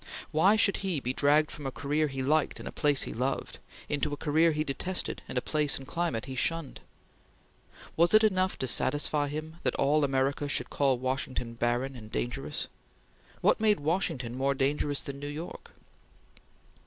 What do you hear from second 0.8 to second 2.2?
be dragged from a career